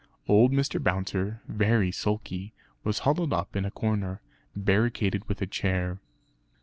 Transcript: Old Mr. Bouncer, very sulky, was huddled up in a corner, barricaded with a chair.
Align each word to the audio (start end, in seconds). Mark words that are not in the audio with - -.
Old 0.27 0.51
Mr. 0.51 0.81
Bouncer, 0.83 1.41
very 1.47 1.91
sulky, 1.91 2.53
was 2.83 2.97
huddled 3.05 3.33
up 3.33 3.55
in 3.55 3.65
a 3.65 3.69
corner, 3.69 4.19
barricaded 4.55 5.29
with 5.29 5.43
a 5.43 5.45
chair. 5.45 5.99